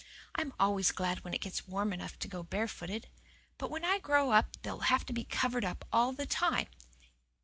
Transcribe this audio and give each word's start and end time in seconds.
I'm 0.33 0.51
always 0.59 0.91
glad 0.91 1.23
when 1.23 1.35
it 1.35 1.41
gets 1.41 1.67
warm 1.67 1.93
enough 1.93 2.17
to 2.17 2.27
go 2.27 2.41
barefooted. 2.41 3.07
But, 3.59 3.69
when 3.69 3.85
I 3.85 3.99
grow 3.99 4.31
up 4.31 4.47
they'll 4.63 4.79
have 4.89 5.05
to 5.05 5.23
covered 5.25 5.77
all 5.93 6.11
the 6.11 6.25
time. 6.25 6.65